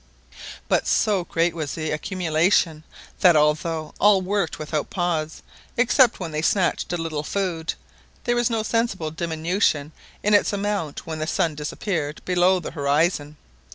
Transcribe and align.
But 0.67 0.87
so 0.87 1.23
great 1.25 1.53
was 1.53 1.75
the 1.75 1.91
accumulation, 1.91 2.83
that 3.19 3.35
although 3.35 3.93
all 3.99 4.19
worked 4.19 4.57
without 4.57 4.89
pause, 4.89 5.43
except 5.77 6.19
when 6.19 6.31
they 6.31 6.41
snatched 6.41 6.91
a 6.91 6.97
little 6.97 7.21
food, 7.21 7.75
there 8.23 8.35
was 8.35 8.49
no 8.49 8.63
sensible 8.63 9.11
diminution 9.11 9.91
in 10.23 10.33
its 10.33 10.53
amount 10.53 11.05
when 11.05 11.19
the 11.19 11.27
sun 11.27 11.53
disappeared 11.53 12.23
below 12.25 12.59
the 12.59 12.71
horizon. 12.71 13.37